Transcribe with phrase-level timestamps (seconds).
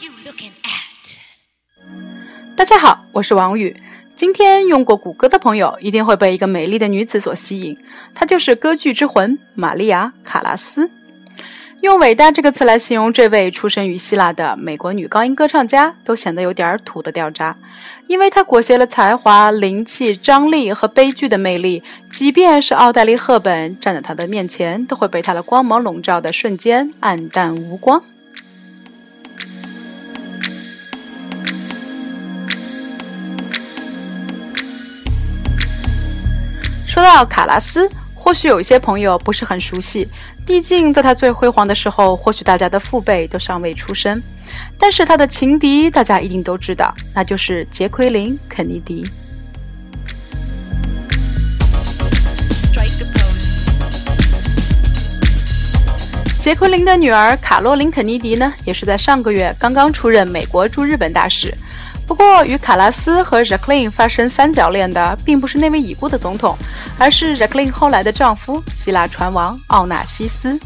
[0.00, 1.18] you looking at
[2.56, 3.76] 大家好，我是王宇。
[4.14, 7.76] 今天用过谷歌的朋友一定会被一个美丽的女子所吸引，
[8.14, 10.88] 她就是歌剧之魂玛利亚·卡拉斯。
[11.80, 17.56] 用“伟大”这个词来形容这位出生于希腊的美国女高音歌唱家，都显得有点土的掉渣。
[18.06, 28.00] 因为她裹挟了才华、灵气、张力和悲剧的魅力，即便是奥黛丽·赫本站在她的面前，都会被她的光芒笼罩的瞬间黯淡无光。
[36.92, 40.06] 说到卡拉斯，或许有一些朋友不是很熟悉，
[40.44, 44.22] 毕竟在他最辉煌的时候，或许大家的父辈都尚未出生。
[44.78, 49.10] 但是他的情敌，大家一定都知道，那就是杰奎琳·肯尼迪。
[56.38, 61.54] 杰奎琳的女儿卡洛琳·肯尼迪呢，也是在上个月刚刚出任美国驻日本大使。
[62.12, 66.54] 不过，与卡拉斯和 Jacqueline 发生三角恋的，并不是那位已故的总统，
[66.98, 70.60] 而是 Jacqueline 后来的丈夫——希腊船王奥纳西斯。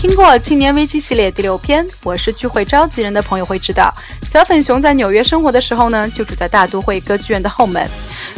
[0.00, 3.92] 听过《青年危机》系列第六篇《我是聚会召集人》的朋友会知道，
[4.30, 7.90] 小粉熊在纽约生活的时候呢，就住在大都会歌剧院的后门。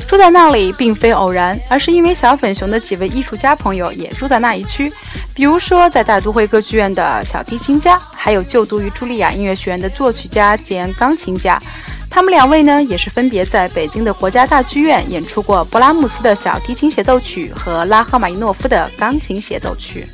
[0.09, 4.91] 住在那里并非偶然，而是因为小粉熊的几位艺术家朋友也住在那一区。
[5.35, 11.61] 比如说，在大都会歌剧院的小提琴家，还有就读于茱莉亚音乐学院的作曲家兼钢琴家。
[12.11, 20.07] 他们两位呢，也是分别在北京的国家大剧院演出过勃拉姆斯的小提琴协奏曲和拉赫玛尼诺夫的钢琴协奏曲。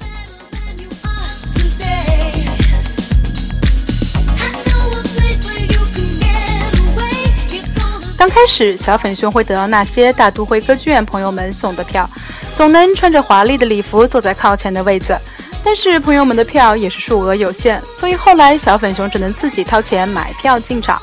[8.17, 12.09] 刚开始，小粉熊会得到那些大都会歌剧院朋友们送的票，
[12.55, 15.19] 总能穿着华丽的礼服坐在靠前的位子。
[15.63, 21.01] 但是朋友们的票也是数额有限，所以后来小粉熊只能自己掏钱买票进场。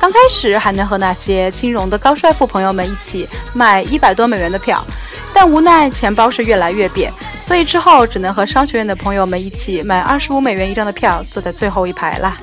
[0.00, 4.84] 刚开始还能和那些金融的高帅富朋友们一起买一百多美元的票，
[5.32, 7.12] 但无奈钱包是越来越扁，
[7.44, 12.36] 所以之后只能和商学院的朋友们一起买二十五美元一张的票，坐在最后一排了。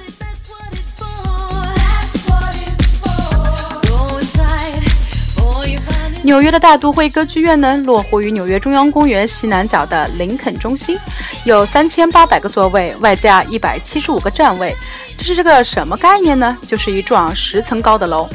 [6.24, 10.96] 纽约的大都会歌剧院呢，落户于纽约中央公园西南角的林肯中心，
[11.46, 14.76] 有三千八百个座位，外加一百七十五个站位。
[15.18, 16.56] 这是这个什么概念呢？
[16.68, 18.30] 就是一幢十层高的楼。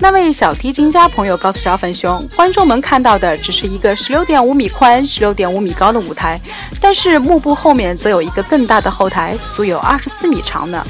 [0.00, 6.40] 那位小提琴家朋友告诉小粉熊，观众们看到的只是一个十六点五米宽、十六点五米高的舞台，
[6.80, 10.84] 但是幕布后面则有一个更大的后台，足有二十四米长呢。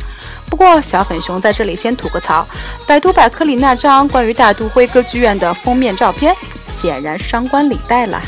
[0.50, 2.47] 不过，小粉熊在这里先吐个槽：
[2.86, 6.34] 百度百科里那张关于大都会歌剧院的封面照片，
[6.69, 8.20] 显然伤官领带了。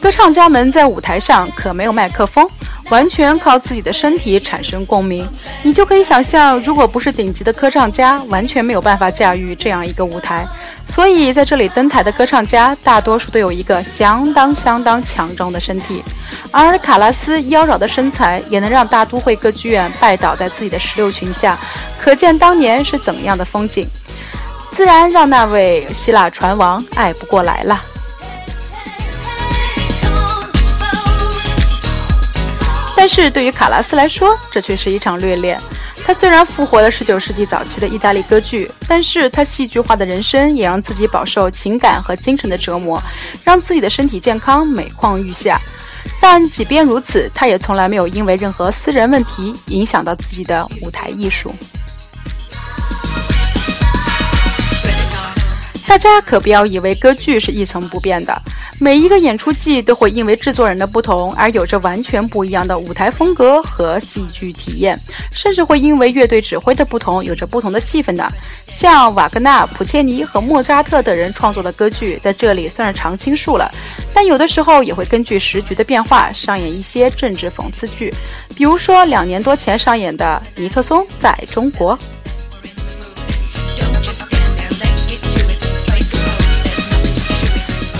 [0.00, 2.48] 歌唱家们在舞台上可没有麦克风。
[2.90, 5.26] 完全靠自己的身体产生共鸣，
[5.62, 10.46] 你就可以想象，如果不是顶级的歌唱家，完全没有办法驾驭这样一个舞台。
[10.86, 16.02] 所以在这里登台的歌唱家，大多数都有一个相当相当强壮的身体，
[16.50, 21.58] 而卡拉斯妖娆的身材也能让大都会歌剧院拜倒在自己的石榴裙下，
[21.98, 23.86] 可见当年是怎样的风景，
[24.72, 27.80] 自然让那位希腊船王爱不过来了。
[33.02, 35.60] 但是对于卡拉斯来说，这却是一场虐恋。
[36.06, 43.02] 他虽然复活了19世纪早期的意大利歌剧，但是他戏剧化的人生也让自己饱受情感和精神的折磨，
[43.42, 45.60] 让自己的身体健康每况愈下。
[46.20, 51.52] 但即便如此，他也从来没有因为任何私人问题影响到自己的舞台艺术。
[55.88, 58.42] 大家可不要以为歌剧是一成不变的。
[58.78, 64.98] 每一个演出季都会因为制作人的不同而有着完全不一样的舞台风格和戏剧体验，
[65.30, 68.28] 甚至会因为乐队指挥的不同有着不同的气氛的。
[68.68, 73.70] 像瓦格纳、普切尼和莫扎特等人创作的歌剧，在这里算是常青树了。
[74.12, 78.12] 但有的时候也会根据时局的变化上演一些政治讽刺剧，
[78.56, 81.96] 比如说两年多前上演的《尼克松在中国》。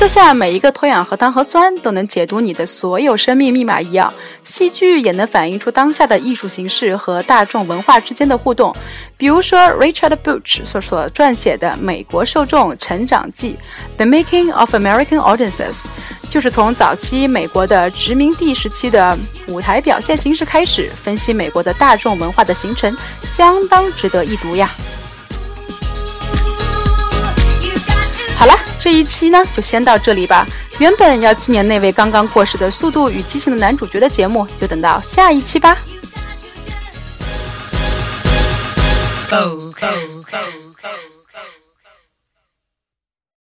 [0.03, 4.13] 就像每一个脱氧核糖核酸都能解读你的所有生命密码一样，
[4.43, 8.75] 戏剧也能反映出当下的艺术形式和大众文化之间的互动。
[9.17, 13.57] 比如说，Richard Booch 所所撰写的《美国受众成长记》
[13.97, 15.85] （The Making of American Audiences）
[16.29, 19.17] 就是从早期美国的殖民地时期的
[19.47, 24.69] 舞台表现形式开始，分析美国的大众文化的形成，相当值得一读呀。
[28.43, 30.45] 好了，这一期呢就先到这里吧。
[30.79, 35.79] 原本要纪念那位刚刚过世的《速度与激情》的男主角的节目，就等到下一期吧。
[39.31, 39.87] Go, go,
[40.29, 40.39] go,
[40.83, 41.12] go.